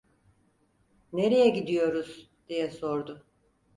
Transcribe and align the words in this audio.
"Nereye 1.13 1.49
gidiyoruz?" 1.49 2.29
diye 2.49 2.71
sordu. 2.71 3.25